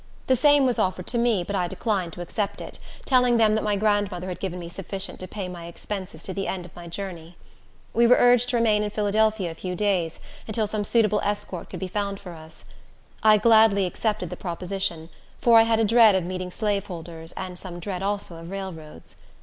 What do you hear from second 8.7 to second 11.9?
in Philadelphia a few days, until some suitable escort could be